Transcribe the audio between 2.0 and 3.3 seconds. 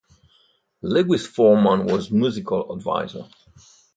musical adviser.